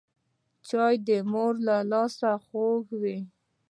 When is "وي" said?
3.01-3.17